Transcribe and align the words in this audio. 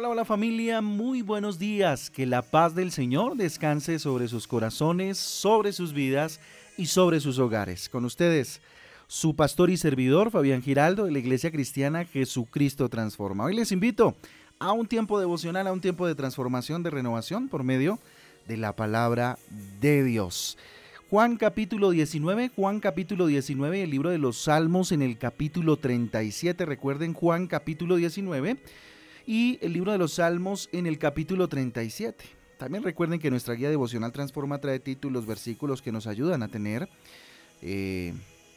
Hola, 0.00 0.08
hola 0.08 0.24
familia, 0.24 0.80
muy 0.80 1.20
buenos 1.20 1.58
días. 1.58 2.08
Que 2.08 2.24
la 2.24 2.40
paz 2.40 2.74
del 2.74 2.90
Señor 2.90 3.36
descanse 3.36 3.98
sobre 3.98 4.28
sus 4.28 4.46
corazones, 4.46 5.18
sobre 5.18 5.74
sus 5.74 5.92
vidas 5.92 6.40
y 6.78 6.86
sobre 6.86 7.20
sus 7.20 7.38
hogares. 7.38 7.90
Con 7.90 8.06
ustedes, 8.06 8.62
su 9.08 9.36
pastor 9.36 9.68
y 9.68 9.76
servidor 9.76 10.30
Fabián 10.30 10.62
Giraldo 10.62 11.04
de 11.04 11.10
la 11.10 11.18
Iglesia 11.18 11.50
Cristiana 11.50 12.06
Jesucristo 12.06 12.88
Transforma. 12.88 13.44
Hoy 13.44 13.54
les 13.54 13.72
invito 13.72 14.16
a 14.58 14.72
un 14.72 14.86
tiempo 14.86 15.20
devocional, 15.20 15.66
a 15.66 15.72
un 15.72 15.82
tiempo 15.82 16.06
de 16.06 16.14
transformación, 16.14 16.82
de 16.82 16.88
renovación 16.88 17.50
por 17.50 17.62
medio 17.62 17.98
de 18.48 18.56
la 18.56 18.74
palabra 18.74 19.38
de 19.82 20.02
Dios. 20.02 20.56
Juan 21.10 21.36
capítulo 21.36 21.90
19, 21.90 22.52
Juan 22.56 22.80
capítulo 22.80 23.26
19, 23.26 23.82
el 23.82 23.90
libro 23.90 24.08
de 24.08 24.16
los 24.16 24.44
Salmos 24.44 24.92
en 24.92 25.02
el 25.02 25.18
capítulo 25.18 25.76
37. 25.76 26.64
Recuerden 26.64 27.12
Juan 27.12 27.48
capítulo 27.48 27.96
19 27.96 28.56
y 29.30 29.60
el 29.62 29.74
libro 29.74 29.92
de 29.92 29.98
los 29.98 30.14
Salmos 30.14 30.68
en 30.72 30.88
el 30.88 30.98
capítulo 30.98 31.46
37. 31.46 32.24
También 32.58 32.82
recuerden 32.82 33.20
que 33.20 33.30
nuestra 33.30 33.54
guía 33.54 33.70
devocional 33.70 34.10
Transforma 34.10 34.58
trae 34.58 34.80
títulos, 34.80 35.24
versículos 35.24 35.82
que 35.82 35.92
nos 35.92 36.08
ayudan 36.08 36.42
a 36.42 36.48
tener, 36.48 36.88
eh, 37.62 38.12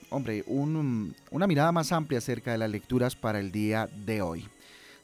hombre, 0.10 0.44
una 0.48 1.46
mirada 1.46 1.72
más 1.72 1.92
amplia 1.92 2.18
acerca 2.18 2.54
de 2.54 2.58
las 2.58 2.72
lecturas 2.72 3.16
para 3.16 3.40
el 3.40 3.52
día 3.52 3.88
de 4.04 4.24
hoy. 4.24 4.48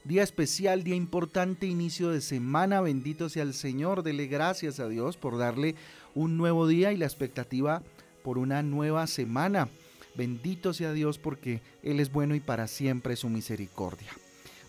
Día 0.06 0.24
especial, 0.24 0.84
día 0.84 0.96
importante, 0.96 1.68
inicio 1.68 2.10
de 2.10 2.22
semana. 2.22 2.82
Bendito 2.82 3.30
sea 3.30 3.44
el 3.44 3.54
Señor. 3.54 4.02
Dele 4.02 4.26
gracias 4.26 4.80
a 4.80 4.90
Dios 4.90 5.18
por 5.18 5.38
darle 5.38 5.76
un 6.16 6.36
nuevo 6.36 6.66
día 6.66 6.92
y 6.94 6.98
la 6.98 7.06
expectativa 7.06 7.84
por 8.24 8.40
una 8.40 8.64
nueva 8.64 9.06
semana. 9.06 9.70
Bendito 10.16 10.74
sea 10.74 10.94
Dios 10.94 11.20
porque 11.20 11.62
Él 11.84 12.00
es 12.00 12.12
bueno 12.12 12.34
y 12.34 12.40
para 12.40 12.66
siempre 12.66 13.16
su 13.16 13.30
misericordia. 13.30 14.10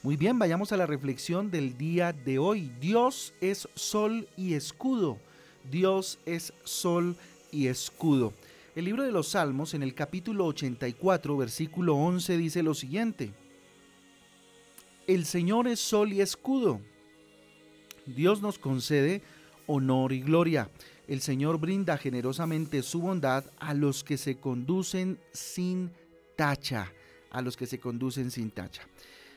Muy 0.03 0.17
bien, 0.17 0.39
vayamos 0.39 0.73
a 0.73 0.79
la 0.79 0.87
reflexión 0.87 1.51
del 1.51 1.77
día 1.77 2.15
de 2.15 2.39
hoy. 2.39 2.73
Dios 2.81 3.35
es 3.43 3.69
sol 3.75 4.27
y 4.35 4.55
escudo. 4.55 5.19
Dios 5.71 6.19
es 6.25 6.55
sol 6.65 7.17
y 7.53 7.67
escudo. 7.67 8.33
El 8.75 8.87
libro 8.87 9.03
de 9.03 9.13
los 9.13 9.29
Salmos 9.29 9.75
en 9.75 9.83
el 9.83 9.95
capítulo 9.95 10.47
84, 10.47 11.37
versículo 11.37 11.97
11 11.97 12.39
dice 12.39 12.63
lo 12.63 12.73
siguiente. 12.73 13.35
El 15.07 15.27
Señor 15.27 15.69
es 15.69 15.81
sol 15.81 16.15
y 16.15 16.23
escudo. 16.23 16.81
Dios 18.07 18.41
nos 18.41 18.59
concede 18.59 19.21
honor 19.67 20.15
y 20.15 20.23
gloria. 20.23 20.71
El 21.09 21.21
Señor 21.21 21.59
brinda 21.61 21.99
generosamente 21.99 22.83
su 22.83 23.03
bondad 23.03 23.45
a 23.59 23.75
los 23.75 24.03
que 24.03 24.17
se 24.17 24.39
conducen 24.39 25.19
sin 25.35 25.91
tacha, 26.37 26.91
a 27.31 27.43
los 27.43 27.55
que 27.55 27.67
se 27.67 27.79
conducen 27.79 28.31
sin 28.31 28.51
tacha. 28.51 28.89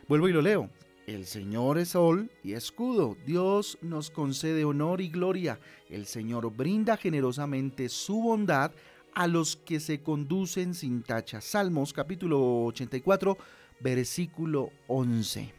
Vuelvo 0.08 0.28
y 0.28 0.34
lo 0.34 0.42
leo. 0.42 0.70
El 1.08 1.26
Señor 1.26 1.78
es 1.78 1.90
sol 1.90 2.30
y 2.44 2.54
escudo. 2.54 3.18
Dios 3.26 3.78
nos 3.82 4.10
concede 4.10 4.66
honor 4.66 5.02
y 5.02 5.10
gloria. 5.10 5.60
El 5.90 6.06
Señor 6.06 6.54
brinda 6.54 6.98
generosamente 6.98 7.90
su 7.90 8.22
bondad 8.22 8.72
a 9.14 9.28
los 9.28 9.56
que 9.56 9.80
se 9.80 10.02
conducen 10.02 10.74
sin 10.74 11.04
tacha. 11.04 11.40
Salmos 11.40 11.94
capítulo 11.94 12.66
84, 12.66 13.38
versículo 13.80 14.72
11. 14.88 15.54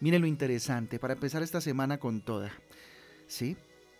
Mire 0.00 0.18
lo 0.18 0.26
interesante 0.26 0.98
para 0.98 1.14
empezar 1.14 1.42
esta 1.42 1.60
semana 1.60 1.98
con 1.98 2.20
toda. 2.20 2.52
¿Sí? 3.26 3.56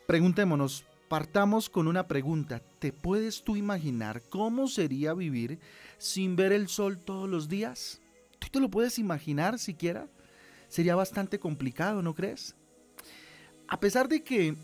Preguntémonos, 0.07 0.85
partamos 1.09 1.69
con 1.69 1.87
una 1.87 2.09
pregunta. 2.09 2.61
¿Te 2.79 2.93
puedes 2.93 3.43
tú 3.43 3.57
imaginar 3.57 4.23
cómo 4.29 4.69
sería 4.69 5.15
vivir 5.15 5.59
sin 5.99 6.35
ver 6.35 6.53
el 6.53 6.69
sol 6.69 6.99
todos 6.99 7.29
los 7.29 7.49
días? 7.49 8.01
¿Tú 8.49 8.53
te 8.53 8.61
lo 8.61 8.71
puedes 8.71 8.99
imaginar 8.99 9.59
siquiera? 9.59 10.09
Sería 10.69 10.97
bastante 10.97 11.39
complicado, 11.39 12.01
¿no 12.01 12.15
crees? 12.15 12.57
A 13.69 13.79
pesar 13.79 14.09
de 14.09 14.23
que, 14.23 14.57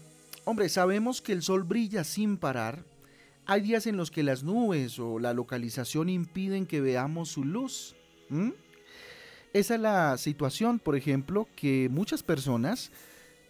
hombre, 0.44 0.70
sabemos 0.70 1.20
que 1.20 1.32
el 1.32 1.42
sol 1.42 1.64
brilla 1.64 2.02
sin 2.02 2.38
parar, 2.38 2.86
hay 3.44 3.60
días 3.60 3.86
en 3.86 3.98
los 3.98 4.10
que 4.10 4.22
las 4.22 4.42
nubes 4.42 4.98
o 4.98 5.18
la 5.18 5.34
localización 5.34 6.08
impiden 6.08 6.64
que 6.64 6.80
veamos 6.80 7.28
su 7.28 7.44
luz. 7.44 7.94
Esa 9.52 9.74
es 9.74 9.80
la 9.82 10.16
situación, 10.16 10.78
por 10.78 10.96
ejemplo, 10.96 11.46
que 11.54 11.90
muchas 11.90 12.22
personas 12.22 12.90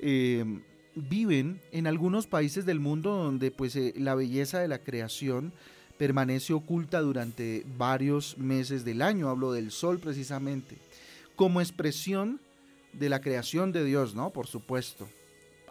em, 0.00 0.62
viven 0.96 1.60
en 1.70 1.86
algunos 1.86 2.26
países 2.26 2.66
del 2.66 2.80
mundo 2.80 3.14
donde 3.14 3.52
pues 3.52 3.76
eh, 3.76 3.94
la 3.96 4.16
belleza 4.16 4.58
de 4.58 4.66
la 4.66 4.80
creación 4.82 5.52
permanece 5.98 6.52
oculta 6.52 7.00
durante 7.00 7.64
varios 7.76 8.36
meses 8.38 8.84
del 8.84 9.02
año, 9.02 9.28
hablo 9.28 9.52
del 9.52 9.70
sol 9.70 9.98
precisamente, 9.98 10.76
como 11.36 11.60
expresión 11.60 12.40
de 12.92 13.08
la 13.08 13.20
creación 13.20 13.72
de 13.72 13.84
Dios, 13.84 14.14
¿no? 14.14 14.30
Por 14.30 14.46
supuesto. 14.46 15.08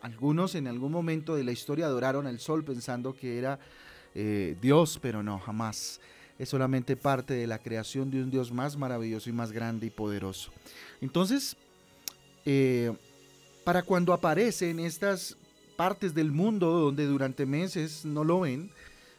Algunos 0.01 0.55
en 0.55 0.67
algún 0.67 0.91
momento 0.91 1.35
de 1.35 1.45
la 1.45 1.53
historia 1.53 1.85
adoraron 1.85 2.27
al 2.27 2.39
sol 2.39 2.63
pensando 2.63 3.15
que 3.15 3.37
era 3.37 3.59
eh, 4.15 4.57
Dios, 4.61 4.99
pero 5.01 5.23
no, 5.23 5.39
jamás. 5.39 6.01
Es 6.37 6.49
solamente 6.49 6.97
parte 6.97 7.33
de 7.33 7.47
la 7.47 7.59
creación 7.59 8.11
de 8.11 8.21
un 8.21 8.29
Dios 8.29 8.51
más 8.51 8.75
maravilloso 8.75 9.29
y 9.29 9.33
más 9.33 9.51
grande 9.51 9.87
y 9.87 9.89
poderoso. 9.89 10.51
Entonces, 10.99 11.55
eh, 12.45 12.91
para 13.63 13.83
cuando 13.83 14.11
aparece 14.11 14.69
en 14.69 14.79
estas 14.79 15.37
partes 15.77 16.13
del 16.13 16.31
mundo 16.31 16.67
donde 16.67 17.05
durante 17.05 17.45
meses 17.45 18.03
no 18.03 18.23
lo 18.23 18.41
ven, 18.41 18.71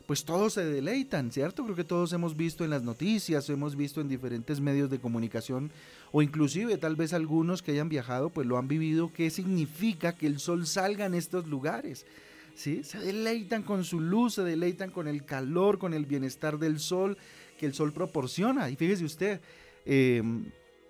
pues 0.06 0.24
todos 0.24 0.52
se 0.52 0.64
deleitan, 0.64 1.30
¿cierto? 1.30 1.64
Creo 1.64 1.76
que 1.76 1.84
todos 1.84 2.12
hemos 2.12 2.36
visto 2.36 2.64
en 2.64 2.70
las 2.70 2.82
noticias, 2.82 3.48
hemos 3.48 3.74
visto 3.74 4.00
en 4.00 4.08
diferentes 4.08 4.60
medios 4.60 4.90
de 4.90 4.98
comunicación 4.98 5.70
o 6.12 6.20
inclusive 6.20 6.76
tal 6.76 6.94
vez 6.94 7.12
algunos 7.12 7.62
que 7.62 7.72
hayan 7.72 7.88
viajado 7.88 8.28
pues 8.28 8.46
lo 8.46 8.58
han 8.58 8.68
vivido, 8.68 9.12
qué 9.12 9.30
significa 9.30 10.14
que 10.14 10.26
el 10.26 10.38
sol 10.40 10.66
salga 10.66 11.06
en 11.06 11.14
estos 11.14 11.46
lugares. 11.46 12.06
¿Sí? 12.54 12.84
Se 12.84 13.00
deleitan 13.00 13.62
con 13.62 13.82
su 13.82 13.98
luz, 13.98 14.34
se 14.34 14.42
deleitan 14.42 14.90
con 14.90 15.08
el 15.08 15.24
calor, 15.24 15.78
con 15.78 15.92
el 15.92 16.06
bienestar 16.06 16.58
del 16.58 16.78
sol 16.78 17.16
que 17.58 17.66
el 17.66 17.74
sol 17.74 17.92
proporciona. 17.92 18.70
Y 18.70 18.76
fíjese 18.76 19.04
usted, 19.04 19.40
em, 19.84 20.44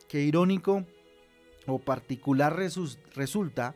qué 0.09 0.23
irónico 0.23 0.85
o 1.67 1.79
particular 1.79 2.55
resulta 3.15 3.75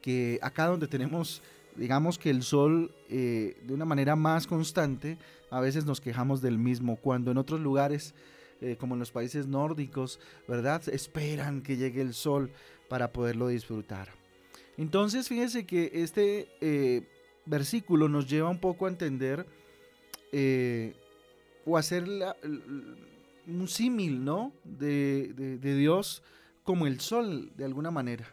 que 0.00 0.38
acá 0.40 0.66
donde 0.66 0.88
tenemos 0.88 1.42
digamos 1.78 2.18
que 2.18 2.30
el 2.30 2.42
sol 2.42 2.92
eh, 3.08 3.56
de 3.64 3.72
una 3.72 3.84
manera 3.84 4.16
más 4.16 4.46
constante, 4.46 5.16
a 5.50 5.60
veces 5.60 5.86
nos 5.86 6.00
quejamos 6.00 6.42
del 6.42 6.58
mismo, 6.58 6.96
cuando 6.96 7.30
en 7.30 7.38
otros 7.38 7.60
lugares, 7.60 8.14
eh, 8.60 8.76
como 8.78 8.94
en 8.94 8.98
los 8.98 9.12
países 9.12 9.46
nórdicos, 9.46 10.20
¿verdad? 10.46 10.86
Esperan 10.88 11.62
que 11.62 11.76
llegue 11.76 12.02
el 12.02 12.14
sol 12.14 12.50
para 12.88 13.12
poderlo 13.12 13.48
disfrutar. 13.48 14.08
Entonces, 14.76 15.28
fíjense 15.28 15.66
que 15.66 15.90
este 15.94 16.48
eh, 16.60 17.08
versículo 17.46 18.08
nos 18.08 18.28
lleva 18.28 18.48
un 18.48 18.58
poco 18.58 18.86
a 18.86 18.90
entender 18.90 19.46
o 21.64 21.78
hacer 21.78 22.04
un 23.46 23.68
símil, 23.68 24.24
¿no? 24.24 24.52
De, 24.64 25.32
de 25.34 25.76
Dios 25.76 26.22
como 26.64 26.86
el 26.86 27.00
sol, 27.00 27.50
de 27.56 27.64
alguna 27.64 27.90
manera. 27.90 28.26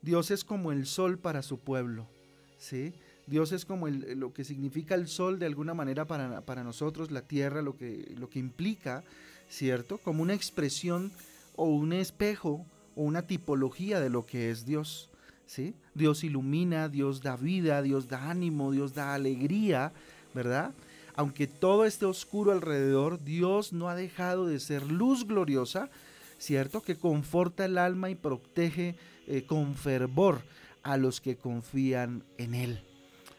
Dios 0.00 0.30
es 0.30 0.44
como 0.44 0.72
el 0.72 0.86
sol 0.86 1.18
para 1.18 1.42
su 1.42 1.58
pueblo. 1.58 2.08
Dios 3.26 3.52
es 3.52 3.64
como 3.64 3.88
lo 3.88 4.32
que 4.32 4.44
significa 4.44 4.94
el 4.94 5.08
sol 5.08 5.38
de 5.38 5.46
alguna 5.46 5.74
manera 5.74 6.06
para, 6.06 6.64
nosotros, 6.64 7.10
la 7.10 7.22
tierra, 7.22 7.62
lo 7.62 7.76
que, 7.76 8.14
lo 8.18 8.28
que 8.28 8.38
implica, 8.38 9.04
¿cierto? 9.48 9.98
Como 9.98 10.22
una 10.22 10.34
expresión 10.34 11.12
o 11.56 11.64
un 11.66 11.92
espejo 11.92 12.66
o 12.96 13.02
una 13.02 13.22
tipología 13.22 14.00
de 14.00 14.10
lo 14.10 14.26
que 14.26 14.50
es 14.50 14.66
Dios, 14.66 15.08
¿sí? 15.46 15.74
Dios 15.94 16.24
ilumina, 16.24 16.88
Dios 16.88 17.22
da 17.22 17.36
vida, 17.36 17.82
Dios 17.82 18.08
da 18.08 18.30
ánimo, 18.30 18.72
Dios 18.72 18.94
da 18.94 19.14
alegría, 19.14 19.92
¿verdad? 20.34 20.72
Aunque 21.14 21.46
todo 21.46 21.84
esté 21.84 22.06
oscuro 22.06 22.52
alrededor, 22.52 23.22
Dios 23.22 23.72
no 23.72 23.88
ha 23.88 23.94
dejado 23.94 24.46
de 24.46 24.58
ser 24.60 24.90
luz 24.90 25.26
gloriosa, 25.26 25.90
¿cierto? 26.38 26.82
Que 26.82 26.96
conforta 26.96 27.66
el 27.66 27.78
alma 27.78 28.10
y 28.10 28.14
protege 28.14 28.96
eh, 29.26 29.44
con 29.46 29.74
fervor 29.74 30.40
a 30.82 30.96
los 30.96 31.20
que 31.20 31.36
confían 31.36 32.24
en 32.38 32.54
Él. 32.54 32.82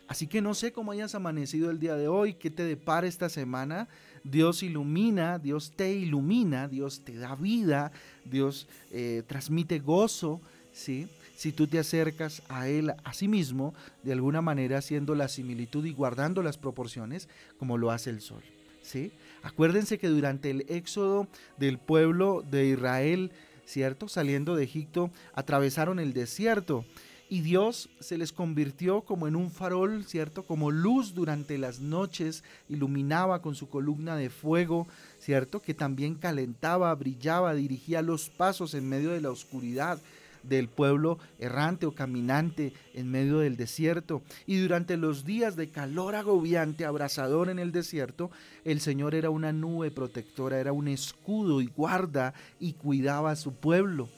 Así 0.08 0.28
que 0.28 0.42
no 0.42 0.54
sé 0.54 0.72
cómo 0.72 0.92
hayas 0.92 1.16
amanecido 1.16 1.72
el 1.72 1.80
día 1.80 1.96
de 1.96 2.08
hoy, 2.08 2.34
qué 2.36 2.50
te 2.50 2.64
depara 2.64 3.08
esta 3.08 3.30
semana. 3.30 3.88
Dios 4.24 4.62
ilumina, 4.62 5.40
Dios 5.40 5.74
te 5.76 5.94
ilumina, 5.94 6.68
Dios 6.68 7.04
te 7.04 7.16
da 7.16 7.36
vida, 7.36 7.92
Dios 8.26 8.68
eh, 8.92 9.24
transmite 9.28 9.80
gozo, 9.80 10.42
¿sí? 10.72 11.08
Si 11.36 11.52
tú 11.52 11.68
te 11.68 11.80
acercas 11.80 12.44
a 12.48 12.68
Él 12.68 12.94
a 13.04 13.14
sí 13.14 13.28
mismo, 13.28 13.74
de 14.04 14.12
alguna 14.12 14.42
manera 14.42 14.78
haciendo 14.78 15.16
la 15.16 15.28
similitud 15.28 15.84
y 15.86 15.94
guardando 15.94 16.44
las 16.44 16.58
proporciones 16.58 17.28
como 17.58 17.78
lo 17.78 17.92
hace 17.92 18.10
el 18.12 18.22
sol, 18.22 18.44
¿sí? 18.82 19.12
Acuérdense 19.42 19.98
que 19.98 20.10
durante 20.10 20.52
el 20.52 20.66
éxodo 20.70 21.28
del 21.58 21.80
pueblo 21.80 22.44
de 22.50 22.68
Israel, 22.68 23.32
¿cierto? 23.66 24.08
Saliendo 24.08 24.56
de 24.56 24.64
Egipto, 24.64 25.12
atravesaron 25.34 26.00
el 26.00 26.14
desierto 26.14 26.86
y 27.34 27.42
Dios 27.42 27.90
se 28.00 28.20
les 28.20 28.32
convirtió 28.32 29.02
como 29.02 29.28
en 29.28 29.36
un 29.36 29.50
farol, 29.50 30.06
¿cierto? 30.06 30.44
Como 30.44 30.70
luz 30.70 31.16
durante 31.16 31.58
las 31.58 31.80
noches, 31.80 32.44
iluminaba 32.70 33.42
con 33.42 33.56
su 33.56 33.70
columna 33.70 34.16
de 34.16 34.30
fuego, 34.30 34.88
¿cierto? 35.18 35.60
Que 35.60 35.74
también 35.74 36.14
calentaba, 36.14 36.94
brillaba, 36.94 37.56
dirigía 37.56 38.04
los 38.04 38.30
pasos 38.30 38.76
en 38.76 38.88
medio 38.88 39.10
de 39.10 39.22
la 39.22 39.32
oscuridad. 39.32 39.98
del 40.44 40.68
pueblo 40.68 41.18
errante 41.40 41.86
o 41.86 41.96
caminante 41.96 42.74
en 42.94 43.10
medio 43.10 43.40
del 43.40 43.56
desierto. 43.56 44.22
Y 44.46 44.58
durante 44.58 44.98
los 44.98 45.24
días 45.24 45.56
de 45.56 45.70
calor 45.70 46.16
agobiante, 46.16 46.86
abrasador 46.86 47.50
en 47.50 47.58
el 47.60 47.72
desierto, 47.72 48.30
el 48.66 48.80
Señor 48.82 49.16
era 49.16 49.30
una 49.30 49.54
nube 49.54 49.90
protectora, 49.90 50.60
era 50.60 50.74
un 50.74 50.90
escudo 50.90 51.62
y 51.62 51.68
guarda 51.68 52.34
y 52.60 52.74
cuidaba 52.74 53.32
a 53.32 53.38
su 53.38 53.54
pueblo. 53.54 54.10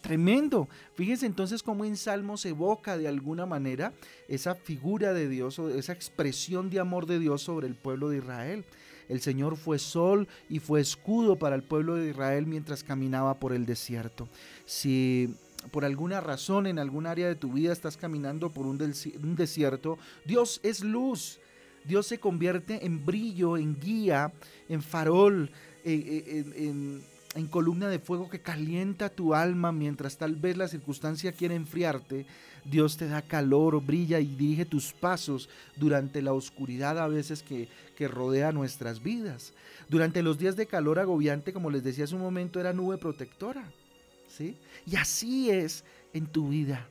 Tremendo. 0.00 0.68
Fíjense 0.94 1.26
entonces 1.26 1.62
cómo 1.62 1.84
en 1.84 1.96
Salmos 1.96 2.44
evoca 2.46 2.96
de 2.96 3.08
alguna 3.08 3.46
manera 3.46 3.92
esa 4.28 4.54
figura 4.54 5.12
de 5.12 5.28
Dios 5.28 5.58
o 5.58 5.68
esa 5.70 5.92
expresión 5.92 6.70
de 6.70 6.80
amor 6.80 7.06
de 7.06 7.18
Dios 7.18 7.42
sobre 7.42 7.66
el 7.66 7.74
pueblo 7.74 8.08
de 8.08 8.18
Israel. 8.18 8.64
El 9.08 9.20
Señor 9.20 9.56
fue 9.56 9.78
sol 9.78 10.28
y 10.48 10.58
fue 10.58 10.80
escudo 10.80 11.36
para 11.36 11.56
el 11.56 11.62
pueblo 11.62 11.94
de 11.94 12.10
Israel 12.10 12.46
mientras 12.46 12.82
caminaba 12.82 13.38
por 13.38 13.52
el 13.52 13.66
desierto. 13.66 14.28
Si 14.64 15.34
por 15.70 15.84
alguna 15.84 16.20
razón 16.20 16.66
en 16.66 16.78
algún 16.78 17.06
área 17.06 17.28
de 17.28 17.34
tu 17.34 17.52
vida 17.52 17.72
estás 17.72 17.96
caminando 17.96 18.50
por 18.50 18.66
un, 18.66 18.78
desierto, 19.36 19.98
Dios 20.24 20.60
es 20.62 20.82
luz. 20.82 21.40
Dios 21.84 22.06
se 22.06 22.18
convierte 22.18 22.84
en 22.84 23.06
brillo, 23.06 23.56
en 23.56 23.78
guía, 23.78 24.32
en 24.68 24.82
farol, 24.82 25.50
en 25.84 26.56
en 26.56 27.15
columna 27.44 27.90
de 27.90 27.98
fuego 27.98 28.30
que 28.30 28.40
calienta 28.40 29.10
tu 29.10 29.34
alma 29.34 29.70
mientras 29.70 30.16
tal 30.16 30.36
vez 30.36 30.56
la 30.56 30.68
circunstancia 30.68 31.32
quiere 31.32 31.54
enfriarte. 31.54 32.26
Dios 32.64 32.96
te 32.96 33.06
da 33.06 33.20
calor, 33.20 33.84
brilla 33.84 34.18
y 34.20 34.26
dirige 34.26 34.64
tus 34.64 34.94
pasos 34.94 35.50
durante 35.76 36.22
la 36.22 36.32
oscuridad 36.32 36.98
a 36.98 37.08
veces 37.08 37.42
que, 37.42 37.68
que 37.94 38.08
rodea 38.08 38.52
nuestras 38.52 39.02
vidas. 39.02 39.52
Durante 39.90 40.22
los 40.22 40.38
días 40.38 40.56
de 40.56 40.66
calor 40.66 40.98
agobiante, 40.98 41.52
como 41.52 41.68
les 41.68 41.84
decía 41.84 42.04
hace 42.04 42.14
un 42.14 42.22
momento, 42.22 42.58
era 42.58 42.72
nube 42.72 42.96
protectora. 42.96 43.70
¿sí? 44.28 44.56
Y 44.86 44.96
así 44.96 45.50
es 45.50 45.84
en 46.14 46.26
tu 46.26 46.48
vida. 46.48 46.88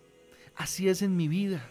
Así 0.55 0.87
es 0.87 1.01
en 1.01 1.17
mi 1.17 1.27
vida. 1.27 1.67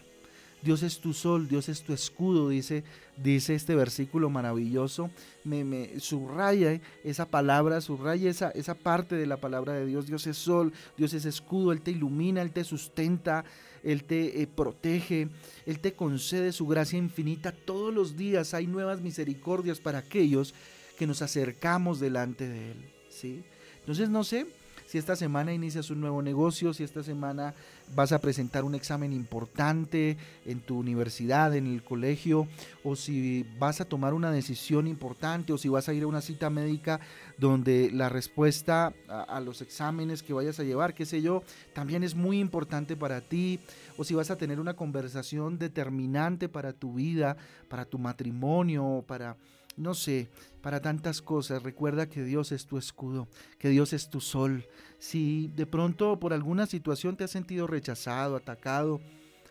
Dios 0.65 0.81
es 0.81 0.97
tu 0.97 1.13
sol, 1.13 1.47
Dios 1.47 1.69
es 1.69 1.83
tu 1.83 1.93
escudo, 1.93 2.49
dice, 2.49 2.83
dice 3.17 3.53
este 3.53 3.75
versículo 3.75 4.31
maravilloso. 4.31 5.11
Me, 5.43 5.63
me 5.63 5.99
subraya 5.99 6.81
esa 7.03 7.27
palabra, 7.27 7.81
subraya 7.81 8.31
esa, 8.31 8.49
esa 8.49 8.73
parte 8.73 9.13
de 9.15 9.27
la 9.27 9.37
palabra 9.37 9.73
de 9.73 9.85
Dios. 9.85 10.07
Dios 10.07 10.25
es 10.25 10.37
sol, 10.37 10.73
Dios 10.97 11.13
es 11.13 11.25
escudo, 11.25 11.71
Él 11.71 11.81
te 11.81 11.91
ilumina, 11.91 12.41
Él 12.41 12.51
te 12.51 12.63
sustenta, 12.63 13.45
Él 13.83 14.05
te 14.05 14.41
eh, 14.41 14.47
protege, 14.47 15.29
Él 15.67 15.79
te 15.79 15.93
concede 15.93 16.51
su 16.51 16.65
gracia 16.65 16.97
infinita. 16.97 17.51
Todos 17.51 17.93
los 17.93 18.17
días 18.17 18.55
hay 18.55 18.65
nuevas 18.65 19.01
misericordias 19.01 19.79
para 19.79 19.99
aquellos 19.99 20.55
que 20.97 21.05
nos 21.05 21.21
acercamos 21.21 21.99
delante 21.99 22.49
de 22.49 22.71
Él. 22.71 22.77
¿sí? 23.09 23.43
Entonces, 23.81 24.09
no 24.09 24.23
sé, 24.23 24.47
si 24.95 24.99
esta 24.99 25.17
semana 25.17 25.51
inicias 25.51 25.89
un 25.89 25.99
nuevo 25.99 26.21
negocio, 26.21 26.73
si 26.73 26.81
esta 26.81 27.03
semana 27.03 27.53
vas 27.93 28.13
a 28.13 28.21
presentar 28.21 28.63
un 28.63 28.75
examen 28.75 29.11
importante 29.11 30.15
en 30.45 30.61
tu 30.61 30.79
universidad, 30.79 31.53
en 31.53 31.67
el 31.67 31.83
colegio, 31.83 32.47
o 32.81 32.95
si 32.95 33.45
vas 33.59 33.81
a 33.81 33.85
tomar 33.89 34.13
una 34.13 34.31
decisión 34.31 34.87
importante, 34.87 35.51
o 35.51 35.57
si 35.57 35.67
vas 35.67 35.89
a 35.89 35.93
ir 35.93 36.03
a 36.03 36.07
una 36.07 36.21
cita 36.21 36.49
médica 36.49 37.01
donde 37.37 37.91
la 37.91 38.07
respuesta 38.07 38.93
a, 39.09 39.41
los 39.41 39.61
exámenes 39.61 40.23
que 40.23 40.31
vayas 40.31 40.61
a 40.61 40.63
llevar, 40.63 40.93
qué 40.93 41.05
sé 41.05 41.21
yo, 41.21 41.43
también 41.73 42.01
es 42.05 42.15
muy 42.15 42.39
importante 42.39 42.95
para 42.95 43.19
ti, 43.19 43.59
o 43.97 44.05
si 44.05 44.13
vas 44.13 44.31
a 44.31 44.37
tener 44.37 44.61
una 44.61 44.77
conversación 44.77 45.59
determinante 45.59 46.47
para 46.47 46.71
tu 46.71 46.93
vida, 46.93 47.35
para 47.67 47.83
tu 47.83 47.99
matrimonio, 47.99 49.03
para 49.05 49.35
no 49.77 49.93
sé, 49.93 50.29
para 50.61 50.81
tantas 50.81 51.21
cosas. 51.21 51.63
Recuerda 51.63 52.09
que 52.09 52.23
Dios 52.23 52.51
es 52.51 52.65
tu 52.65 52.77
escudo, 52.77 53.27
que 53.59 53.69
Dios 53.69 53.93
es 53.93 54.09
tu 54.09 54.21
sol. 54.21 54.65
Si 54.99 55.51
de 55.55 55.65
pronto 55.65 56.19
por 56.19 56.33
alguna 56.33 56.65
situación 56.65 57.15
te 57.17 57.23
has 57.23 57.31
sentido 57.31 57.67
rechazado, 57.67 58.35
atacado, 58.35 59.01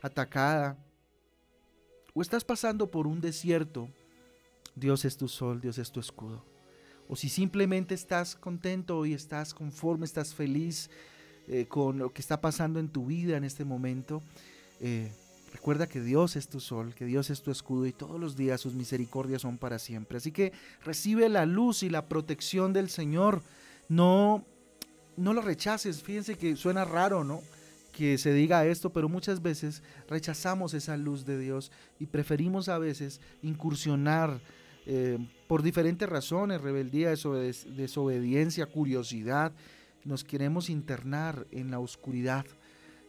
atacada, 0.03 0.77
o 2.15 2.23
estás 2.23 2.45
pasando 2.45 2.91
por 2.91 3.07
un 3.07 3.21
desierto, 3.21 3.89
Dios 4.75 5.05
es 5.05 5.17
tu 5.17 5.29
sol, 5.29 5.61
Dios 5.61 5.79
es 5.79 5.91
tu 5.91 6.01
escudo. 6.01 6.45
O 7.09 7.17
si 7.17 7.29
simplemente 7.29 7.95
estás 7.95 8.35
contento 8.35 9.05
y 9.05 9.13
estás 9.13 9.53
conforme, 9.53 10.07
estás 10.07 10.35
feliz 10.35 10.91
eh, 11.49 11.67
con 11.67 11.99
lo 11.99 12.13
que 12.13 12.23
está 12.23 12.41
pasando 12.41 12.81
en 12.81 12.89
tu 12.89 13.07
vida 13.07 13.37
en 13.37 13.45
este 13.45 13.65
momento, 13.65 14.23
eh, 14.81 15.13
Recuerda 15.55 15.87
que 15.87 16.01
Dios 16.01 16.35
es 16.35 16.49
tu 16.49 16.59
sol, 16.59 16.97
que 16.97 17.05
Dios 17.05 17.31
es 17.31 17.41
tu 17.41 17.53
escudo 17.53 17.87
y 17.87 17.93
todos 17.93 18.19
los 18.19 18.35
días 18.35 18.61
sus 18.61 18.75
misericordias 18.75 19.43
son 19.43 19.57
para 19.57 19.79
siempre. 19.79 20.19
Así 20.19 20.33
que 20.33 20.53
recibe 20.85 21.29
la 21.29 21.47
luz 21.47 21.85
y 21.85 21.91
la 21.91 22.09
protección 22.09 22.73
del 22.73 22.91
Señor. 22.91 23.41
No, 23.89 24.45
no 25.17 25.33
lo 25.33 25.41
rechaces. 25.41 26.03
Fíjense 26.03 26.37
que 26.37 26.57
suena 26.57 26.85
raro, 26.85 27.23
¿no? 27.23 27.41
Que 27.93 28.19
se 28.19 28.33
diga 28.33 28.67
esto, 28.67 28.91
pero 28.93 29.09
muchas 29.09 29.43
veces 29.43 29.85
rechazamos 30.09 30.75
esa 30.75 30.97
luz 30.97 31.25
de 31.25 31.39
Dios 31.39 31.71
y 32.01 32.07
preferimos 32.07 32.69
a 32.69 32.79
veces 32.79 33.21
incursionar 33.41 34.41
eh, 34.87 35.19
por 35.47 35.63
diferentes 35.63 36.09
razones, 36.09 36.63
rebeldía, 36.63 37.11
desobediencia, 37.11 38.67
curiosidad. 38.67 39.53
Nos 40.03 40.25
queremos 40.25 40.69
internar 40.69 41.47
en 41.53 41.71
la 41.71 41.79
oscuridad 41.79 42.45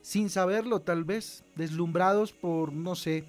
sin 0.05 0.29
saberlo 0.29 0.81
tal 0.81 1.03
vez, 1.03 1.43
deslumbrados 1.55 2.31
por, 2.31 2.71
no 2.71 2.93
sé, 2.93 3.23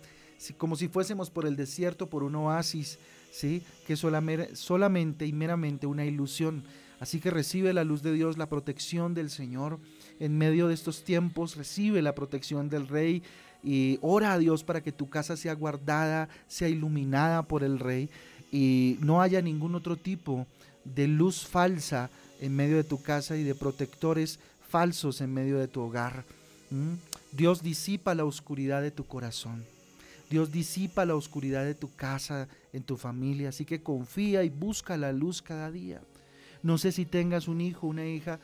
como 0.58 0.76
si 0.76 0.88
fuésemos 0.88 1.30
por 1.30 1.46
el 1.46 1.56
desierto, 1.56 2.10
por 2.10 2.22
un 2.22 2.34
oasis, 2.34 2.98
¿sí? 3.32 3.62
que 3.86 3.94
es 3.94 4.04
solamente 4.52 5.24
y 5.24 5.32
meramente 5.32 5.86
una 5.86 6.04
ilusión. 6.04 6.64
Así 7.00 7.18
que 7.18 7.30
recibe 7.30 7.72
la 7.72 7.82
luz 7.82 8.02
de 8.02 8.12
Dios, 8.12 8.36
la 8.36 8.50
protección 8.50 9.14
del 9.14 9.30
Señor. 9.30 9.78
En 10.20 10.36
medio 10.36 10.68
de 10.68 10.74
estos 10.74 11.02
tiempos 11.02 11.56
recibe 11.56 12.02
la 12.02 12.14
protección 12.14 12.68
del 12.68 12.88
Rey 12.88 13.22
y 13.64 13.98
ora 14.02 14.34
a 14.34 14.38
Dios 14.38 14.62
para 14.62 14.82
que 14.82 14.92
tu 14.92 15.08
casa 15.08 15.38
sea 15.38 15.54
guardada, 15.54 16.28
sea 16.46 16.68
iluminada 16.68 17.40
por 17.40 17.64
el 17.64 17.78
Rey 17.78 18.10
y 18.52 18.98
no 19.00 19.22
haya 19.22 19.40
ningún 19.40 19.76
otro 19.76 19.96
tipo 19.96 20.46
de 20.84 21.08
luz 21.08 21.46
falsa 21.46 22.10
en 22.38 22.54
medio 22.54 22.76
de 22.76 22.84
tu 22.84 23.00
casa 23.00 23.34
y 23.34 23.44
de 23.44 23.54
protectores 23.54 24.40
falsos 24.68 25.22
en 25.22 25.32
medio 25.32 25.58
de 25.58 25.68
tu 25.68 25.80
hogar. 25.80 26.35
¿Mm? 26.70 26.94
Dios 27.32 27.62
disipa 27.62 28.14
la 28.14 28.24
oscuridad 28.24 28.82
de 28.82 28.90
tu 28.90 29.06
corazón. 29.06 29.64
Dios 30.30 30.50
disipa 30.50 31.04
la 31.04 31.14
oscuridad 31.14 31.64
de 31.64 31.74
tu 31.74 31.94
casa, 31.94 32.48
en 32.72 32.82
tu 32.82 32.96
familia. 32.96 33.50
Así 33.50 33.64
que 33.64 33.82
confía 33.82 34.42
y 34.42 34.48
busca 34.48 34.96
la 34.96 35.12
luz 35.12 35.42
cada 35.42 35.70
día. 35.70 36.00
No 36.62 36.78
sé 36.78 36.92
si 36.92 37.04
tengas 37.04 37.46
un 37.46 37.60
hijo, 37.60 37.86
una 37.86 38.06
hija, 38.06 38.40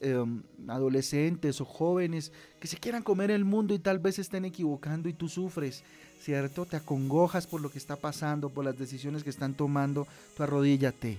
em, 0.00 0.42
adolescentes 0.68 1.60
o 1.60 1.64
jóvenes 1.64 2.32
que 2.60 2.68
se 2.68 2.78
quieran 2.78 3.02
comer 3.02 3.30
el 3.30 3.44
mundo 3.44 3.74
y 3.74 3.78
tal 3.78 3.98
vez 3.98 4.18
estén 4.18 4.44
equivocando 4.44 5.08
y 5.08 5.12
tú 5.12 5.28
sufres, 5.28 5.82
¿cierto? 6.22 6.64
Te 6.64 6.76
acongojas 6.76 7.46
por 7.46 7.60
lo 7.60 7.70
que 7.70 7.78
está 7.78 7.96
pasando, 7.96 8.48
por 8.48 8.64
las 8.64 8.78
decisiones 8.78 9.22
que 9.24 9.30
están 9.30 9.54
tomando. 9.54 10.06
Tú 10.36 10.42
arrodíllate 10.42 11.18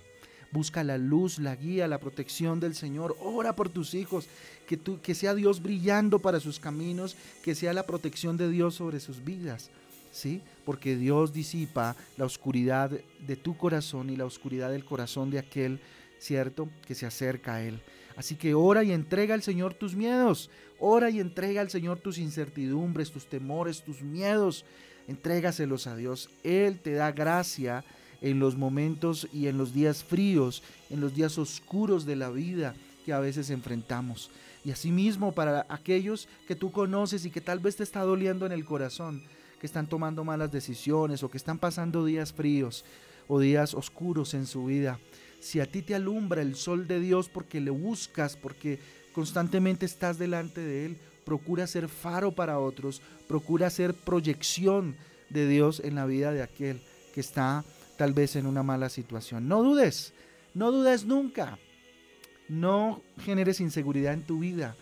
Busca 0.51 0.84
la 0.84 0.98
luz, 0.98 1.39
la 1.39 1.56
guía, 1.56 1.88
la 1.88 2.00
protección 2.00 2.60
del 2.60 2.75
Señor. 2.75 3.18
Ora 3.22 3.56
por 3.56 3.70
tus 3.70 3.94
hijos, 3.94 4.27
que, 4.68 4.77
tú, 4.77 5.00
que 5.01 5.16
sea 5.16 5.36
Dios 5.36 5.62
brillando 5.62 6.20
para 6.20 6.39
sus 6.39 6.60
caminos, 6.60 7.16
que 7.44 7.56
sea 7.56 7.74
la 7.74 7.86
protección 7.86 8.38
de 8.38 8.50
Dios 8.50 8.75
sobre 8.75 9.00
sus 9.00 9.24
vidas. 9.24 9.70
¿Sí? 10.12 10.42
Porque 10.66 10.96
Dios 10.96 11.34
disipa 11.34 11.96
la 12.16 12.25
oscuridad 12.25 12.89
de 12.89 13.36
tu 13.36 13.56
corazón 13.58 14.10
y 14.10 14.16
la 14.16 14.25
oscuridad 14.25 14.72
del 14.72 14.86
corazón 14.86 15.30
de 15.30 15.39
aquel, 15.39 15.80
¿cierto?, 16.18 16.70
que 16.88 16.96
se 16.96 17.06
acerca 17.06 17.56
a 17.56 17.63
Él. 17.63 17.82
Así 18.18 18.36
que 18.36 18.56
ora 18.56 18.84
y 18.84 18.94
entrega 18.94 19.36
al 19.36 19.44
Señor 19.44 19.75
tus 19.75 19.96
miedos. 19.96 20.50
Ora 20.80 21.12
y 21.12 21.20
entrega 21.20 21.62
al 21.62 21.70
Señor 21.70 22.00
tus 22.00 22.18
incertidumbres, 22.18 23.12
tus 23.12 23.27
temores, 23.27 23.84
tus 23.84 24.01
miedos. 24.01 24.66
Entrégaselos 25.08 25.86
a 25.86 25.96
Dios. 25.96 26.30
Él 26.44 26.80
te 26.80 26.94
da 26.94 27.12
gracia 27.12 27.86
en 28.21 28.39
los 28.39 28.55
momentos 28.55 29.27
y 29.33 29.47
en 29.47 29.57
los 29.57 29.74
días 29.74 30.03
fríos, 30.03 30.63
en 30.89 31.01
los 31.01 31.13
días 31.13 31.38
oscuros 31.38 32.05
de 32.05 32.15
la 32.15 32.29
vida 32.29 32.74
que 33.05 33.13
a 33.13 33.19
veces 33.19 33.50
enfrentamos. 33.50 34.31
Y 34.65 34.71
asimismo 34.71 35.31
para 35.31 35.65
aquellos 35.69 36.27
que 36.47 36.55
tú 36.55 36.71
conoces 36.71 37.25
y 37.25 37.31
que 37.31 37.41
tal 37.41 37.59
vez 37.59 37.77
te 37.77 37.83
está 37.83 38.01
doliendo 38.01 38.45
en 38.45 38.51
el 38.51 38.65
corazón, 38.65 39.24
que 39.59 39.65
están 39.65 39.88
tomando 39.88 40.24
malas 40.24 40.51
decisiones 40.51 41.24
o 41.24 41.29
que 41.29 41.38
están 41.38 41.57
pasando 41.57 42.05
días 42.05 42.33
fríos 42.33 42.83
o 43.27 43.39
días 43.39 43.74
oscuros 43.74 44.33
en 44.33 44.45
su 44.45 44.65
vida. 44.65 45.00
Si 45.39 45.59
a 45.59 45.65
ti 45.65 45.81
te 45.81 45.95
alumbra 45.95 46.41
el 46.41 46.55
sol 46.55 46.88
de 46.88 47.00
Dios 47.00 47.29
porque 47.29 47.62
le 47.62 47.71
buscas, 47.71 48.36
porque 48.36 48.79
constantemente 49.13 49.86
estás 49.86 50.17
delante 50.17 50.62
de 50.62 50.86
Él, 50.86 50.97
procura 51.24 51.67
ser 51.67 51.88
faro 51.89 52.33
para 52.33 52.59
otros, 52.59 53.01
procura 53.27 53.69
ser 53.69 53.93
proyección 53.93 54.95
de 55.29 55.47
Dios 55.47 55.81
en 55.83 55.95
la 55.95 56.05
vida 56.05 56.31
de 56.31 56.41
aquel 56.41 56.81
que 57.13 57.21
está 57.21 57.63
tal 57.98 58.13
vez 58.13 58.36
en 58.36 58.46
una 58.46 58.63
mala 58.63 58.89
situación. 58.89 59.48
No 59.48 59.63
dudes, 59.63 60.13
no 60.54 60.72
dudes 60.72 61.06
nunca. 61.06 61.60
No 62.48 63.01
generes 63.20 63.60
inseguridad 63.60 64.13
en 64.13 64.24
tu 64.24 64.39
vida. 64.39 64.75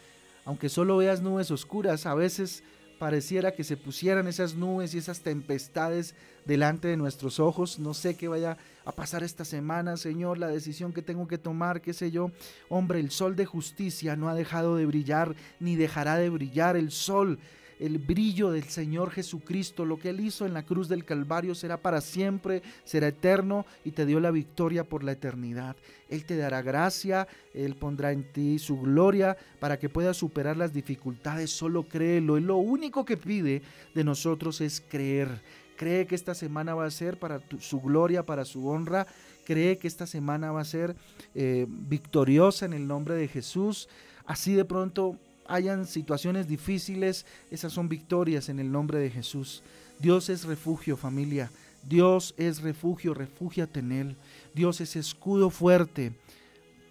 Aunque 0.45 0.69
solo 0.69 0.97
veas 0.97 1.21
nubes 1.21 1.49
oscuras, 1.49 2.05
a 2.05 2.13
veces 2.13 2.63
pareciera 2.99 3.53
que 3.53 3.63
se 3.63 3.77
pusieran 3.77 4.27
esas 4.27 4.55
nubes 4.55 4.93
y 4.93 4.99
esas 4.99 5.21
tempestades 5.21 6.15
delante 6.45 6.87
de 6.87 6.97
nuestros 6.97 7.39
ojos. 7.39 7.79
No 7.79 7.93
sé 7.93 8.15
qué 8.15 8.27
vaya 8.27 8.57
a 8.85 8.91
pasar 8.91 9.23
esta 9.23 9.43
semana, 9.43 9.97
Señor, 9.97 10.37
la 10.37 10.47
decisión 10.47 10.93
que 10.93 11.01
tengo 11.01 11.27
que 11.27 11.37
tomar, 11.37 11.81
qué 11.81 11.93
sé 11.93 12.11
yo. 12.11 12.31
Hombre, 12.69 12.99
el 12.99 13.11
sol 13.11 13.35
de 13.35 13.45
justicia 13.45 14.15
no 14.15 14.29
ha 14.29 14.35
dejado 14.35 14.75
de 14.75 14.85
brillar, 14.85 15.35
ni 15.59 15.75
dejará 15.75 16.17
de 16.17 16.29
brillar. 16.29 16.77
El 16.77 16.91
sol 16.91 17.39
el 17.79 17.97
brillo 17.97 18.51
del 18.51 18.63
Señor 18.65 19.11
Jesucristo, 19.11 19.85
lo 19.85 19.99
que 19.99 20.09
Él 20.09 20.19
hizo 20.19 20.45
en 20.45 20.53
la 20.53 20.63
cruz 20.63 20.87
del 20.87 21.05
Calvario 21.05 21.55
será 21.55 21.77
para 21.77 22.01
siempre, 22.01 22.61
será 22.83 23.07
eterno 23.07 23.65
y 23.83 23.91
te 23.91 24.05
dio 24.05 24.19
la 24.19 24.31
victoria 24.31 24.83
por 24.83 25.03
la 25.03 25.13
eternidad. 25.13 25.75
Él 26.09 26.25
te 26.25 26.37
dará 26.37 26.61
gracia, 26.61 27.27
Él 27.53 27.75
pondrá 27.75 28.11
en 28.11 28.31
ti 28.31 28.59
su 28.59 28.79
gloria 28.79 29.35
para 29.59 29.77
que 29.77 29.89
puedas 29.89 30.17
superar 30.17 30.57
las 30.57 30.73
dificultades, 30.73 31.51
solo 31.51 31.83
créelo. 31.83 32.37
Él 32.37 32.45
lo 32.45 32.57
único 32.57 33.05
que 33.05 33.17
pide 33.17 33.61
de 33.93 34.03
nosotros 34.03 34.61
es 34.61 34.81
creer. 34.87 35.41
Cree 35.75 36.07
que 36.07 36.15
esta 36.15 36.33
semana 36.33 36.73
va 36.73 36.85
a 36.85 36.91
ser 36.91 37.19
para 37.19 37.41
su 37.59 37.81
gloria, 37.81 38.25
para 38.25 38.45
su 38.45 38.67
honra. 38.69 39.05
Cree 39.43 39.77
que 39.77 39.87
esta 39.87 40.07
semana 40.07 40.51
va 40.51 40.61
a 40.61 40.65
ser 40.65 40.95
eh, 41.33 41.65
victoriosa 41.67 42.65
en 42.65 42.73
el 42.73 42.87
nombre 42.87 43.15
de 43.15 43.27
Jesús. 43.27 43.89
Así 44.25 44.53
de 44.53 44.65
pronto 44.65 45.19
hayan 45.47 45.85
situaciones 45.85 46.47
difíciles, 46.47 47.25
esas 47.51 47.73
son 47.73 47.89
victorias 47.89 48.49
en 48.49 48.59
el 48.59 48.71
nombre 48.71 48.99
de 48.99 49.09
Jesús. 49.09 49.63
Dios 49.99 50.29
es 50.29 50.45
refugio, 50.45 50.97
familia. 50.97 51.51
Dios 51.87 52.33
es 52.37 52.61
refugio, 52.61 53.13
refúgiate 53.13 53.79
en 53.79 53.91
Él. 53.91 54.17
Dios 54.53 54.81
es 54.81 54.95
escudo 54.95 55.49
fuerte. 55.49 56.13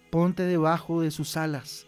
Ponte 0.09 0.43
debajo 0.43 1.01
de 1.01 1.11
sus 1.11 1.35
alas. 1.37 1.85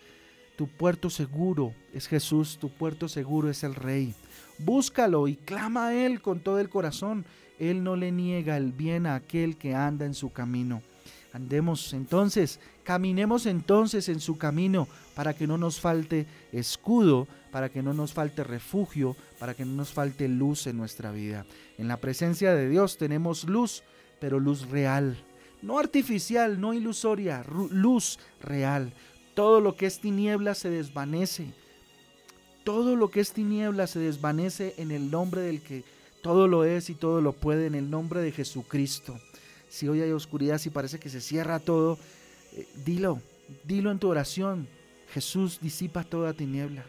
Tu 0.57 0.67
puerto 0.67 1.09
seguro 1.09 1.73
es 1.93 2.07
Jesús, 2.07 2.57
tu 2.57 2.69
puerto 2.69 3.07
seguro 3.07 3.49
es 3.49 3.63
el 3.63 3.75
Rey. 3.75 4.13
Búscalo 4.57 5.27
y 5.27 5.35
clama 5.35 5.87
a 5.87 5.93
Él 5.93 6.21
con 6.21 6.39
todo 6.39 6.59
el 6.59 6.69
corazón. 6.69 7.25
Él 7.59 7.83
no 7.83 7.95
le 7.95 8.11
niega 8.11 8.57
el 8.57 8.71
bien 8.71 9.05
a 9.05 9.15
aquel 9.15 9.57
que 9.57 9.75
anda 9.75 10.05
en 10.05 10.13
su 10.13 10.31
camino. 10.31 10.81
Andemos 11.37 11.93
entonces, 11.93 12.59
caminemos 12.83 13.45
entonces 13.45 14.09
en 14.09 14.19
su 14.19 14.39
camino 14.39 14.87
para 15.13 15.35
que 15.35 15.45
no 15.45 15.59
nos 15.59 15.79
falte 15.79 16.25
escudo, 16.51 17.27
para 17.51 17.69
que 17.69 17.83
no 17.83 17.93
nos 17.93 18.11
falte 18.11 18.43
refugio, 18.43 19.15
para 19.37 19.53
que 19.53 19.63
no 19.63 19.75
nos 19.75 19.93
falte 19.93 20.27
luz 20.27 20.65
en 20.65 20.77
nuestra 20.77 21.11
vida. 21.11 21.45
En 21.77 21.87
la 21.87 21.97
presencia 21.97 22.55
de 22.55 22.67
Dios 22.67 22.97
tenemos 22.97 23.43
luz, 23.43 23.83
pero 24.19 24.39
luz 24.39 24.67
real, 24.71 25.15
no 25.61 25.77
artificial, 25.77 26.59
no 26.59 26.73
ilusoria, 26.73 27.45
luz 27.69 28.17
real. 28.41 28.91
Todo 29.35 29.61
lo 29.61 29.75
que 29.75 29.85
es 29.85 29.99
tiniebla 29.99 30.55
se 30.55 30.71
desvanece. 30.71 31.53
Todo 32.63 32.95
lo 32.95 33.11
que 33.11 33.19
es 33.19 33.31
tiniebla 33.31 33.85
se 33.85 33.99
desvanece 33.99 34.73
en 34.79 34.89
el 34.89 35.11
nombre 35.11 35.41
del 35.41 35.61
que 35.61 35.83
todo 36.23 36.47
lo 36.47 36.63
es 36.63 36.89
y 36.89 36.95
todo 36.95 37.21
lo 37.21 37.33
puede, 37.33 37.67
en 37.67 37.75
el 37.75 37.91
nombre 37.91 38.21
de 38.21 38.31
Jesucristo 38.31 39.19
si 39.69 39.87
hoy 39.87 40.01
hay 40.01 40.11
oscuridad, 40.11 40.57
si 40.57 40.69
parece 40.69 40.99
que 40.99 41.09
se 41.09 41.21
cierra 41.21 41.59
todo, 41.59 41.97
eh, 42.53 42.67
dilo, 42.85 43.21
dilo 43.65 43.91
en 43.91 43.99
tu 43.99 44.09
oración. 44.09 44.67
Jesús 45.13 45.59
disipa 45.61 46.03
toda 46.03 46.33
tiniebla, 46.33 46.85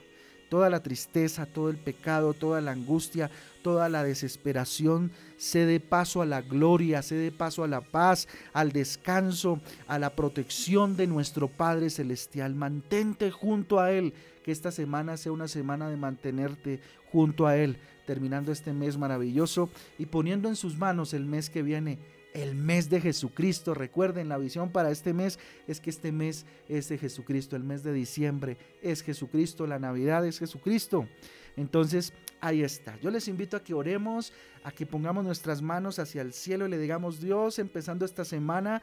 toda 0.49 0.71
la 0.71 0.83
tristeza, 0.83 1.47
todo 1.47 1.71
el 1.71 1.77
pecado, 1.77 2.35
toda 2.35 2.61
la 2.61 2.73
angustia, 2.73 3.31
toda 3.63 3.89
la 3.89 4.03
desesperación. 4.03 5.13
Cede 5.37 5.79
paso 5.79 6.21
a 6.21 6.27
la 6.27 6.43
gloria, 6.43 7.03
cede 7.03 7.31
paso 7.31 7.63
a 7.63 7.69
la 7.69 7.81
paz, 7.81 8.29
al 8.53 8.73
descanso, 8.73 9.61
a 9.87 9.99
la 9.99 10.11
protección 10.11 10.97
de 10.97 11.07
nuestro 11.07 11.49
Padre 11.49 11.91
Celestial. 11.91 12.55
Mantente 12.55 13.31
junto 13.31 13.79
a 13.79 13.93
Él, 13.93 14.15
que 14.45 14.53
esta 14.53 14.73
semana 14.73 15.17
sea 15.17 15.33
una 15.33 15.49
semana 15.49 15.89
de 15.89 15.97
mantenerte 15.97 16.81
junto 17.13 17.47
a 17.47 17.57
Él, 17.57 17.79
terminando 18.07 18.51
este 18.51 18.73
mes 18.73 18.97
maravilloso 18.97 19.71
y 19.99 20.07
poniendo 20.07 20.49
en 20.49 20.57
sus 20.57 20.77
manos 20.77 21.15
el 21.15 21.25
mes 21.25 21.51
que 21.51 21.63
viene 21.63 21.99
el 22.43 22.55
mes 22.55 22.89
de 22.89 23.01
Jesucristo. 23.01 23.75
Recuerden, 23.75 24.29
la 24.29 24.39
visión 24.39 24.71
para 24.71 24.91
este 24.91 25.13
mes 25.13 25.39
es 25.67 25.81
que 25.81 25.91
este 25.91 26.13
mes 26.13 26.47
es 26.69 26.89
de 26.89 26.99
Jesucristo, 26.99 27.57
el 27.57 27.65
mes 27.65 27.83
de 27.83 27.93
diciembre 27.93 28.57
es 28.83 29.03
Jesucristo, 29.03 29.67
la 29.67 29.79
Navidad 29.79 30.25
es 30.27 30.39
Jesucristo. 30.39 31.09
Entonces, 31.57 32.13
ahí 32.41 32.63
está. 32.63 32.99
Yo 33.01 33.11
les 33.11 33.27
invito 33.27 33.57
a 33.57 33.65
que 33.65 33.75
oremos, 33.75 34.33
a 34.63 34.71
que 34.71 34.87
pongamos 34.87 35.25
nuestras 35.25 35.61
manos 35.61 35.99
hacia 35.99 36.23
el 36.23 36.33
cielo 36.33 36.67
y 36.67 36.71
le 36.71 36.79
digamos, 36.79 37.21
Dios, 37.21 37.59
empezando 37.59 38.05
esta 38.05 38.25
semana, 38.25 38.83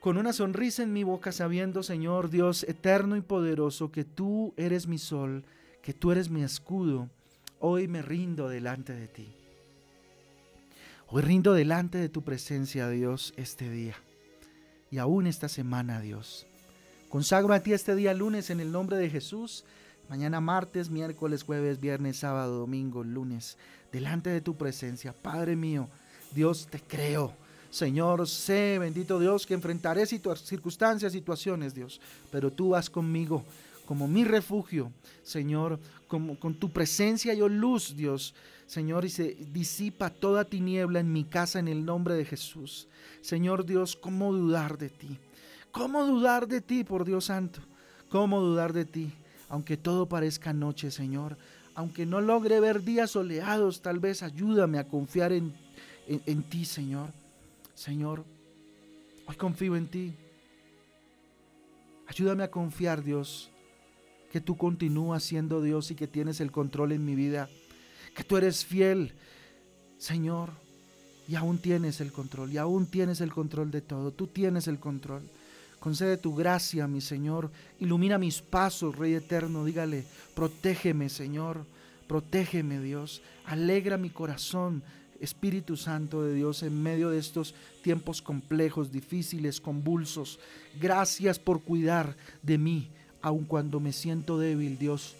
con 0.00 0.18
una 0.18 0.32
sonrisa 0.32 0.82
en 0.82 0.92
mi 0.92 1.02
boca, 1.02 1.32
sabiendo, 1.32 1.82
Señor 1.82 2.28
Dios 2.28 2.64
eterno 2.64 3.16
y 3.16 3.22
poderoso, 3.22 3.90
que 3.90 4.04
tú 4.04 4.52
eres 4.56 4.86
mi 4.86 4.98
sol, 4.98 5.44
que 5.82 5.94
tú 5.94 6.12
eres 6.12 6.28
mi 6.28 6.42
escudo, 6.42 7.08
hoy 7.58 7.88
me 7.88 8.02
rindo 8.02 8.48
delante 8.48 8.92
de 8.92 9.08
ti. 9.08 9.35
Hoy 11.08 11.22
rindo 11.22 11.54
delante 11.54 11.98
de 11.98 12.08
tu 12.08 12.22
presencia, 12.22 12.88
Dios, 12.88 13.32
este 13.36 13.70
día 13.70 13.94
y 14.90 14.98
aún 14.98 15.28
esta 15.28 15.48
semana, 15.48 16.00
Dios. 16.00 16.48
Consagro 17.08 17.54
a 17.54 17.60
ti 17.60 17.72
este 17.72 17.94
día 17.94 18.12
lunes 18.12 18.50
en 18.50 18.58
el 18.58 18.72
nombre 18.72 18.96
de 18.96 19.08
Jesús. 19.08 19.64
Mañana 20.08 20.40
martes, 20.40 20.90
miércoles, 20.90 21.44
jueves, 21.44 21.80
viernes, 21.80 22.16
sábado, 22.16 22.58
domingo, 22.58 23.04
lunes. 23.04 23.56
Delante 23.92 24.30
de 24.30 24.40
tu 24.40 24.56
presencia, 24.56 25.12
Padre 25.12 25.54
mío, 25.54 25.88
Dios 26.34 26.66
te 26.68 26.80
creo. 26.80 27.32
Señor, 27.70 28.26
sé, 28.26 28.78
bendito 28.80 29.20
Dios, 29.20 29.46
que 29.46 29.54
enfrentaré 29.54 30.06
circunstancias, 30.06 31.12
situaciones, 31.12 31.72
Dios, 31.72 32.00
pero 32.32 32.52
tú 32.52 32.70
vas 32.70 32.90
conmigo 32.90 33.44
como 33.86 34.08
mi 34.08 34.24
refugio, 34.24 34.90
Señor, 35.22 35.78
como 36.08 36.38
con 36.40 36.54
tu 36.54 36.70
presencia 36.70 37.32
yo 37.32 37.48
luz, 37.48 37.94
Dios. 37.96 38.34
Señor, 38.66 39.04
y 39.04 39.10
se 39.10 39.34
disipa 39.52 40.10
toda 40.10 40.44
tiniebla 40.44 40.98
en 41.00 41.12
mi 41.12 41.24
casa 41.24 41.60
en 41.60 41.68
el 41.68 41.84
nombre 41.84 42.14
de 42.14 42.24
Jesús. 42.24 42.88
Señor 43.20 43.64
Dios, 43.64 43.94
¿cómo 43.94 44.32
dudar 44.32 44.76
de 44.76 44.90
ti? 44.90 45.18
¿Cómo 45.70 46.04
dudar 46.04 46.48
de 46.48 46.60
ti, 46.60 46.82
por 46.82 47.04
Dios 47.04 47.26
Santo? 47.26 47.60
¿Cómo 48.08 48.40
dudar 48.40 48.72
de 48.72 48.84
ti? 48.84 49.12
Aunque 49.48 49.76
todo 49.76 50.08
parezca 50.08 50.52
noche, 50.52 50.90
Señor, 50.90 51.36
aunque 51.74 52.06
no 52.06 52.20
logre 52.20 52.58
ver 52.58 52.82
días 52.82 53.12
soleados, 53.12 53.82
tal 53.82 54.00
vez 54.00 54.22
ayúdame 54.22 54.78
a 54.78 54.88
confiar 54.88 55.32
en, 55.32 55.54
en 56.08 56.42
ti, 56.42 56.64
Señor. 56.64 57.10
Señor, 57.74 58.24
hoy 59.26 59.36
confío 59.36 59.76
en 59.76 59.86
ti. 59.86 60.14
Ayúdame 62.08 62.42
a 62.42 62.50
confiar, 62.50 63.04
Dios, 63.04 63.50
que 64.32 64.40
tú 64.40 64.56
continúas 64.56 65.22
siendo 65.22 65.60
Dios 65.60 65.90
y 65.92 65.94
que 65.94 66.08
tienes 66.08 66.40
el 66.40 66.50
control 66.50 66.92
en 66.92 67.04
mi 67.04 67.14
vida 67.14 67.48
que 68.16 68.24
tú 68.24 68.38
eres 68.38 68.64
fiel, 68.64 69.12
Señor, 69.98 70.50
y 71.28 71.34
aún 71.34 71.58
tienes 71.58 72.00
el 72.00 72.12
control, 72.12 72.50
y 72.50 72.56
aún 72.56 72.86
tienes 72.86 73.20
el 73.20 73.30
control 73.30 73.70
de 73.70 73.82
todo, 73.82 74.10
tú 74.10 74.26
tienes 74.26 74.68
el 74.68 74.78
control. 74.78 75.22
Concede 75.78 76.16
tu 76.16 76.34
gracia, 76.34 76.88
mi 76.88 77.02
Señor, 77.02 77.50
ilumina 77.78 78.16
mis 78.16 78.40
pasos, 78.40 78.96
Rey 78.96 79.14
eterno, 79.14 79.66
dígale, 79.66 80.06
protégeme, 80.34 81.10
Señor, 81.10 81.66
protégeme, 82.08 82.80
Dios, 82.80 83.20
alegra 83.44 83.98
mi 83.98 84.08
corazón, 84.08 84.82
Espíritu 85.20 85.76
Santo 85.76 86.22
de 86.22 86.34
Dios, 86.34 86.62
en 86.62 86.82
medio 86.82 87.10
de 87.10 87.18
estos 87.18 87.54
tiempos 87.82 88.22
complejos, 88.22 88.90
difíciles, 88.90 89.60
convulsos. 89.60 90.40
Gracias 90.80 91.38
por 91.38 91.62
cuidar 91.62 92.16
de 92.42 92.56
mí, 92.56 92.90
aun 93.20 93.44
cuando 93.44 93.78
me 93.78 93.92
siento 93.92 94.38
débil, 94.38 94.78
Dios. 94.78 95.16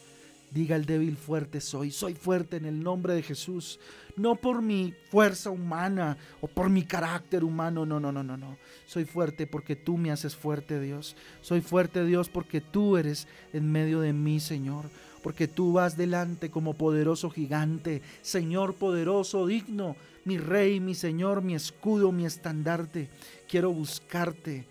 Diga 0.57 0.75
el 0.75 0.87
débil 0.87 1.19
fuerte 1.19 1.61
soy, 1.61 1.91
soy 1.91 2.15
fuerte 2.15 2.57
en 2.57 2.65
el 2.65 2.83
nombre 2.83 3.13
de 3.13 3.23
Jesús, 3.23 3.79
no 4.17 4.37
por 4.37 4.63
mi 4.63 4.95
fuerza 5.11 5.51
humana 5.51 6.17
o 6.41 6.47
por 6.47 6.71
mi 6.71 6.83
carácter 6.83 7.45
humano, 7.45 7.85
no, 7.85 8.01
no, 8.01 8.11
no, 8.11 8.23
no, 8.23 8.39
no. 8.39 8.57
Soy 8.87 9.05
fuerte 9.05 9.47
porque 9.47 9.77
tú 9.77 9.99
me 9.99 10.11
haces 10.11 10.35
fuerte, 10.35 10.81
Dios. 10.81 11.15
Soy 11.43 11.61
fuerte, 11.61 12.07
Dios, 12.07 12.31
porque 12.31 12.63
tú 12.63 12.97
eres 12.97 13.29
en 13.53 13.71
medio 13.71 14.01
de 14.01 14.15
mí, 14.15 14.41
Señor. 14.41 14.87
Porque 15.23 15.47
tú 15.47 15.75
vas 15.75 15.99
delante 15.99 16.51
como 16.51 16.73
poderoso 16.73 17.29
gigante, 17.29 18.01
Señor 18.23 18.77
poderoso, 18.77 19.47
digno, 19.47 19.95
mi 20.25 20.39
Rey, 20.39 20.81
mi 20.81 20.95
Señor, 20.95 21.43
mi 21.43 21.55
escudo, 21.55 22.13
mi 22.13 22.25
estandarte. 22.25 23.11
Quiero 23.47 23.71
buscarte 23.73 24.65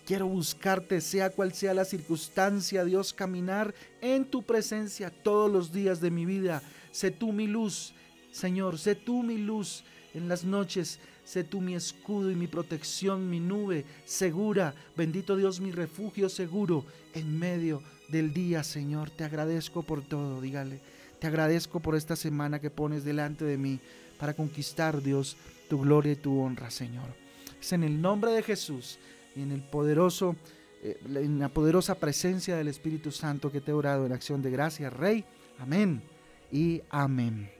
Quiero 0.00 0.26
buscarte, 0.26 1.00
sea 1.00 1.30
cual 1.30 1.52
sea 1.52 1.74
la 1.74 1.84
circunstancia, 1.84 2.84
Dios, 2.84 3.12
caminar 3.12 3.74
en 4.00 4.24
tu 4.24 4.42
presencia 4.42 5.10
todos 5.10 5.50
los 5.50 5.72
días 5.72 6.00
de 6.00 6.10
mi 6.10 6.24
vida. 6.24 6.62
Sé 6.90 7.10
tú 7.10 7.32
mi 7.32 7.46
luz, 7.46 7.92
Señor, 8.30 8.78
sé 8.78 8.94
tú 8.94 9.22
mi 9.22 9.38
luz 9.38 9.84
en 10.14 10.28
las 10.28 10.44
noches. 10.44 10.98
Sé 11.24 11.44
tú 11.44 11.60
mi 11.60 11.74
escudo 11.74 12.30
y 12.30 12.34
mi 12.34 12.48
protección, 12.48 13.30
mi 13.30 13.38
nube 13.38 13.84
segura. 14.04 14.74
Bendito 14.96 15.36
Dios, 15.36 15.60
mi 15.60 15.70
refugio 15.70 16.28
seguro 16.28 16.84
en 17.14 17.38
medio 17.38 17.82
del 18.08 18.34
día, 18.34 18.64
Señor. 18.64 19.10
Te 19.10 19.24
agradezco 19.24 19.82
por 19.82 20.02
todo, 20.02 20.40
dígale. 20.40 20.80
Te 21.20 21.28
agradezco 21.28 21.80
por 21.80 21.94
esta 21.94 22.16
semana 22.16 22.60
que 22.60 22.70
pones 22.70 23.04
delante 23.04 23.44
de 23.44 23.56
mí 23.56 23.78
para 24.18 24.34
conquistar, 24.34 25.00
Dios, 25.00 25.36
tu 25.68 25.80
gloria 25.80 26.12
y 26.12 26.16
tu 26.16 26.40
honra, 26.40 26.70
Señor. 26.70 27.14
Es 27.60 27.72
en 27.72 27.84
el 27.84 28.02
nombre 28.02 28.32
de 28.32 28.42
Jesús 28.42 28.98
en 29.36 29.52
el 29.52 29.62
poderoso, 29.62 30.36
eh, 30.82 31.00
en 31.06 31.38
la 31.38 31.48
poderosa 31.48 31.94
presencia 31.96 32.56
del 32.56 32.68
Espíritu 32.68 33.10
Santo 33.10 33.50
que 33.50 33.60
te 33.60 33.70
he 33.70 33.74
orado 33.74 34.06
en 34.06 34.12
acción 34.12 34.42
de 34.42 34.50
gracia, 34.50 34.90
Rey. 34.90 35.24
Amén 35.58 36.02
y 36.50 36.82
amén. 36.90 37.50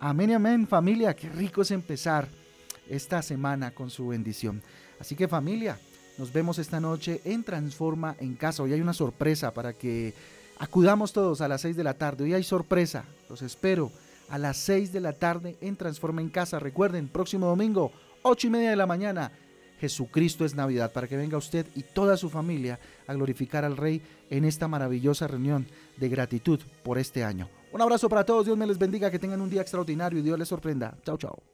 Amén 0.00 0.30
y 0.30 0.34
amén 0.34 0.66
familia, 0.66 1.14
qué 1.14 1.28
rico 1.28 1.62
es 1.62 1.70
empezar 1.70 2.28
esta 2.88 3.22
semana 3.22 3.70
con 3.70 3.90
su 3.90 4.08
bendición. 4.08 4.62
Así 5.00 5.16
que 5.16 5.28
familia, 5.28 5.78
nos 6.18 6.32
vemos 6.32 6.58
esta 6.58 6.80
noche 6.80 7.20
en 7.24 7.42
Transforma 7.42 8.16
en 8.20 8.34
Casa. 8.34 8.62
Hoy 8.62 8.72
hay 8.72 8.80
una 8.80 8.92
sorpresa 8.92 9.52
para 9.52 9.72
que 9.72 10.14
acudamos 10.58 11.12
todos 11.12 11.40
a 11.40 11.48
las 11.48 11.62
6 11.62 11.76
de 11.76 11.84
la 11.84 11.94
tarde. 11.94 12.24
Hoy 12.24 12.34
hay 12.34 12.44
sorpresa. 12.44 13.04
Los 13.28 13.42
espero 13.42 13.90
a 14.28 14.38
las 14.38 14.56
6 14.58 14.92
de 14.92 15.00
la 15.00 15.12
tarde 15.12 15.56
en 15.60 15.76
Transforma 15.76 16.20
en 16.20 16.28
Casa. 16.28 16.58
Recuerden, 16.58 17.08
próximo 17.08 17.46
domingo, 17.46 17.92
8 18.22 18.46
y 18.46 18.50
media 18.50 18.70
de 18.70 18.76
la 18.76 18.86
mañana. 18.86 19.32
Jesucristo 19.80 20.44
es 20.44 20.54
Navidad, 20.54 20.92
para 20.92 21.08
que 21.08 21.16
venga 21.16 21.36
usted 21.36 21.66
y 21.74 21.82
toda 21.82 22.16
su 22.16 22.30
familia 22.30 22.78
a 23.06 23.14
glorificar 23.14 23.64
al 23.64 23.76
Rey 23.76 24.02
en 24.30 24.44
esta 24.44 24.68
maravillosa 24.68 25.26
reunión 25.26 25.66
de 25.96 26.08
gratitud 26.08 26.60
por 26.82 26.98
este 26.98 27.24
año. 27.24 27.48
Un 27.72 27.82
abrazo 27.82 28.08
para 28.08 28.24
todos, 28.24 28.46
Dios 28.46 28.56
me 28.56 28.66
les 28.66 28.78
bendiga, 28.78 29.10
que 29.10 29.18
tengan 29.18 29.40
un 29.40 29.50
día 29.50 29.62
extraordinario 29.62 30.18
y 30.18 30.22
Dios 30.22 30.38
les 30.38 30.48
sorprenda. 30.48 30.96
Chao, 31.04 31.18
chao. 31.18 31.53